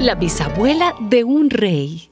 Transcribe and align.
la 0.00 0.14
bisabuela 0.14 0.94
de 1.00 1.24
un 1.24 1.50
rey. 1.50 2.08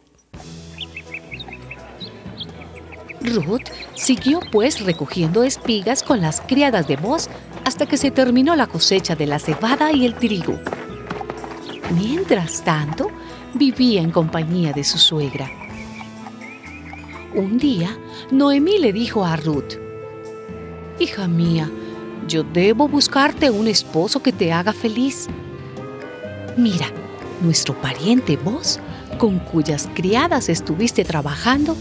Ruth 3.21 3.69
siguió 3.95 4.41
pues 4.51 4.85
recogiendo 4.85 5.45
espigas 5.45 6.03
con 6.03 6.21
las 6.21 6.41
criadas 6.41 6.89
de 6.89 6.97
Boz 6.97 7.29
hasta 7.65 7.87
que 7.87 7.97
se 7.97 8.11
terminó 8.11 8.57
la 8.57 8.67
cosecha 8.67 9.15
de 9.15 9.27
la 9.27 9.39
cebada 9.39 9.93
y 9.93 10.05
el 10.05 10.15
trigo. 10.15 10.59
Mientras 11.97 12.63
tanto, 12.65 13.09
vivía 13.55 14.01
en 14.03 14.11
compañía 14.11 14.73
de 14.73 14.83
su 14.83 14.99
suegra. 14.99 15.49
Un 17.35 17.57
día, 17.59 17.97
Noemí 18.33 18.79
le 18.79 18.93
dijo 18.93 19.25
a 19.25 19.37
Ruth, 19.37 19.75
Hija 20.99 21.29
mía, 21.29 21.71
yo 22.27 22.43
debo 22.43 22.89
buscarte 22.89 23.51
un 23.51 23.69
esposo 23.69 24.23
que 24.23 24.33
te 24.33 24.53
haga 24.53 24.73
feliz. 24.73 25.29
Mira, 26.57 26.87
nuestro 27.41 27.75
pariente 27.81 28.37
vos, 28.37 28.81
con 29.19 29.39
cuyas 29.39 29.89
criadas 29.95 30.49
estuviste 30.49 31.05
trabajando, 31.05 31.77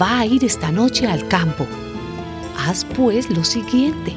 va 0.00 0.20
a 0.20 0.26
ir 0.26 0.44
esta 0.44 0.70
noche 0.70 1.06
al 1.06 1.26
campo. 1.28 1.66
Haz 2.56 2.84
pues 2.96 3.30
lo 3.30 3.44
siguiente. 3.44 4.14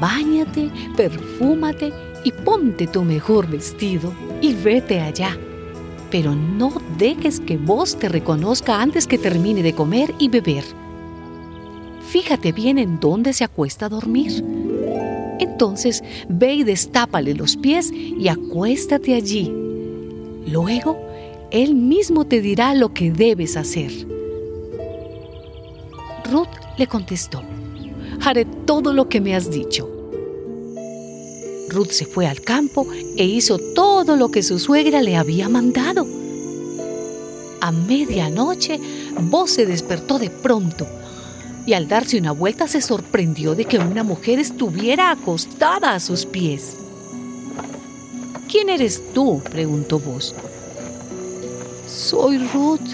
Báñate, 0.00 0.70
perfúmate 0.96 1.92
y 2.24 2.32
ponte 2.32 2.86
tu 2.86 3.02
mejor 3.02 3.48
vestido 3.48 4.12
y 4.40 4.54
vete 4.54 5.00
allá. 5.00 5.36
Pero 6.10 6.34
no 6.34 6.72
dejes 6.96 7.40
que 7.40 7.56
vos 7.56 7.98
te 7.98 8.08
reconozca 8.08 8.80
antes 8.80 9.06
que 9.06 9.18
termine 9.18 9.62
de 9.62 9.74
comer 9.74 10.14
y 10.18 10.28
beber. 10.28 10.64
Fíjate 12.08 12.52
bien 12.52 12.78
en 12.78 12.98
dónde 12.98 13.34
se 13.34 13.44
acuesta 13.44 13.86
a 13.86 13.90
dormir. 13.90 14.42
Entonces 15.38 16.02
ve 16.28 16.54
y 16.54 16.64
destápale 16.64 17.34
los 17.34 17.56
pies 17.56 17.92
y 17.92 18.28
acuéstate 18.28 19.14
allí. 19.14 19.52
Luego, 20.46 20.98
él 21.50 21.74
mismo 21.74 22.26
te 22.26 22.40
dirá 22.40 22.74
lo 22.74 22.92
que 22.92 23.10
debes 23.10 23.56
hacer. 23.56 23.90
Ruth 26.30 26.48
le 26.76 26.86
contestó, 26.86 27.42
haré 28.20 28.44
todo 28.44 28.92
lo 28.92 29.08
que 29.08 29.20
me 29.20 29.34
has 29.34 29.50
dicho. 29.50 29.88
Ruth 31.68 31.90
se 31.90 32.06
fue 32.06 32.26
al 32.26 32.40
campo 32.40 32.86
e 33.16 33.24
hizo 33.24 33.58
todo 33.58 34.16
lo 34.16 34.30
que 34.30 34.42
su 34.42 34.58
suegra 34.58 35.02
le 35.02 35.16
había 35.16 35.48
mandado. 35.48 36.06
A 37.60 37.72
medianoche, 37.72 38.80
Vos 39.20 39.50
se 39.50 39.66
despertó 39.66 40.18
de 40.18 40.30
pronto 40.30 40.86
y 41.68 41.74
al 41.74 41.86
darse 41.86 42.16
una 42.16 42.32
vuelta 42.32 42.66
se 42.66 42.80
sorprendió 42.80 43.54
de 43.54 43.66
que 43.66 43.78
una 43.78 44.02
mujer 44.02 44.38
estuviera 44.38 45.10
acostada 45.10 45.92
a 45.92 46.00
sus 46.00 46.24
pies. 46.24 46.78
¿Quién 48.50 48.70
eres 48.70 49.02
tú? 49.12 49.42
preguntó 49.50 49.98
Vos. 49.98 50.34
Soy 51.86 52.38
Ruth, 52.38 52.88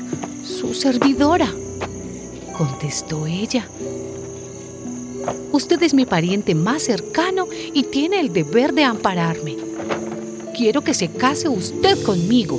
su 0.45 0.75
servidora, 0.75 1.49
contestó 2.59 3.29
ella. 3.29 3.69
Usted 5.53 5.81
es 5.81 5.95
mi 5.95 6.05
pariente 6.05 6.57
más 6.57 6.83
cercano 6.83 7.47
y 7.73 7.85
tiene 7.85 8.19
el 8.19 8.33
deber 8.33 8.75
de 8.75 8.83
ampararme. 8.83 9.57
Quiero 10.57 10.83
que 10.83 10.95
se 10.95 11.11
case 11.11 11.49
usted 11.49 12.03
conmigo. 12.03 12.59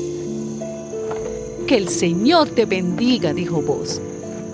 Que 1.67 1.75
el 1.75 1.89
Señor 1.89 2.51
te 2.51 2.63
bendiga, 2.63 3.33
dijo 3.33 3.61
vos. 3.61 3.99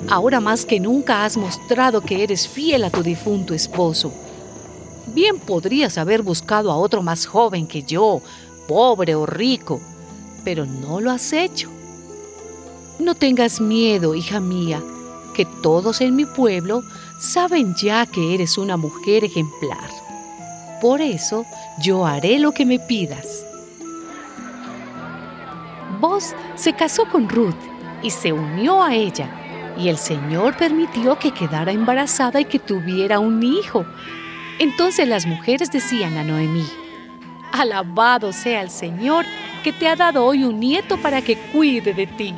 Ahora 0.09 0.39
más 0.39 0.65
que 0.65 0.79
nunca 0.79 1.23
has 1.25 1.37
mostrado 1.37 2.01
que 2.01 2.23
eres 2.23 2.47
fiel 2.47 2.83
a 2.83 2.89
tu 2.89 3.03
difunto 3.03 3.53
esposo. 3.53 4.11
Bien 5.13 5.39
podrías 5.39 5.97
haber 5.97 6.21
buscado 6.21 6.71
a 6.71 6.77
otro 6.77 7.01
más 7.01 7.25
joven 7.25 7.67
que 7.67 7.83
yo, 7.83 8.21
pobre 8.67 9.15
o 9.15 9.25
rico, 9.25 9.79
pero 10.43 10.65
no 10.65 11.01
lo 11.01 11.11
has 11.11 11.33
hecho. 11.33 11.69
No 12.99 13.15
tengas 13.15 13.59
miedo, 13.59 14.15
hija 14.15 14.39
mía, 14.39 14.81
que 15.33 15.45
todos 15.45 16.01
en 16.01 16.15
mi 16.15 16.25
pueblo 16.25 16.83
saben 17.19 17.75
ya 17.75 18.05
que 18.05 18.33
eres 18.33 18.57
una 18.57 18.77
mujer 18.77 19.23
ejemplar. 19.23 19.89
Por 20.81 21.01
eso 21.01 21.45
yo 21.79 22.05
haré 22.05 22.39
lo 22.39 22.51
que 22.51 22.65
me 22.65 22.79
pidas. 22.79 23.45
Vos 25.99 26.33
se 26.55 26.73
casó 26.73 27.05
con 27.05 27.29
Ruth 27.29 27.53
y 28.01 28.09
se 28.09 28.33
unió 28.33 28.81
a 28.81 28.95
ella, 28.95 29.29
y 29.77 29.89
el 29.89 29.97
Señor 29.97 30.55
permitió 30.57 31.17
que 31.17 31.31
quedara 31.31 31.71
embarazada 31.71 32.39
y 32.39 32.45
que 32.45 32.59
tuviera 32.59 33.19
un 33.19 33.41
hijo. 33.43 33.85
Entonces 34.59 35.07
las 35.07 35.25
mujeres 35.25 35.71
decían 35.71 36.17
a 36.17 36.23
Noemí, 36.23 36.65
Alabado 37.51 38.31
sea 38.31 38.61
el 38.61 38.69
Señor 38.69 39.25
que 39.63 39.73
te 39.73 39.87
ha 39.87 39.95
dado 39.95 40.25
hoy 40.25 40.43
un 40.43 40.59
nieto 40.59 40.97
para 40.97 41.21
que 41.21 41.37
cuide 41.37 41.93
de 41.93 42.07
ti. 42.07 42.33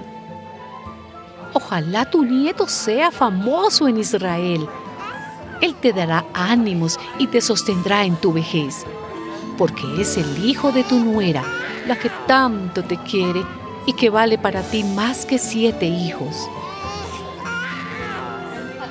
Ojalá 1.53 2.05
tu 2.05 2.23
nieto 2.23 2.67
sea 2.67 3.11
famoso 3.11 3.87
en 3.87 3.97
Israel. 3.97 4.67
Él 5.61 5.75
te 5.75 5.93
dará 5.93 6.25
ánimos 6.33 6.99
y 7.19 7.27
te 7.27 7.41
sostendrá 7.41 8.05
en 8.05 8.15
tu 8.15 8.33
vejez, 8.33 8.85
porque 9.57 10.01
es 10.01 10.17
el 10.17 10.43
hijo 10.45 10.71
de 10.71 10.83
tu 10.83 10.99
nuera, 10.99 11.43
la 11.87 11.95
que 11.97 12.09
tanto 12.27 12.83
te 12.83 12.97
quiere 12.97 13.43
y 13.85 13.93
que 13.93 14.09
vale 14.09 14.37
para 14.37 14.61
ti 14.63 14.83
más 14.83 15.25
que 15.25 15.37
siete 15.37 15.85
hijos. 15.85 16.49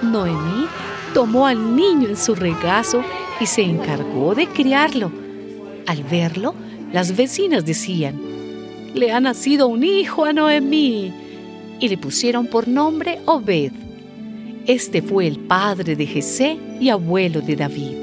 Noemí 0.02 0.66
tomó 1.14 1.46
al 1.46 1.76
niño 1.76 2.08
en 2.08 2.16
su 2.16 2.34
regazo 2.34 3.02
y 3.40 3.46
se 3.46 3.62
encargó 3.62 4.34
de 4.34 4.46
criarlo. 4.46 5.10
Al 5.86 6.02
verlo, 6.04 6.54
las 6.92 7.16
vecinas 7.16 7.64
decían, 7.64 8.20
le 8.94 9.12
ha 9.12 9.20
nacido 9.20 9.68
un 9.68 9.84
hijo 9.84 10.24
a 10.24 10.32
Noemí, 10.32 11.12
y 11.80 11.88
le 11.88 11.98
pusieron 11.98 12.46
por 12.46 12.68
nombre 12.68 13.20
Obed. 13.24 13.72
Este 14.66 15.02
fue 15.02 15.26
el 15.26 15.38
padre 15.38 15.96
de 15.96 16.06
Jesé 16.06 16.56
y 16.80 16.90
abuelo 16.90 17.40
de 17.40 17.56
David. 17.56 18.02